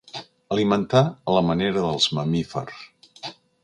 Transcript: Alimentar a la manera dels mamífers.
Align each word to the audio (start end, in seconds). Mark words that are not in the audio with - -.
Alimentar 0.55 1.03
a 1.03 1.37
la 1.37 1.45
manera 1.51 1.87
dels 1.87 2.11
mamífers. 2.21 2.85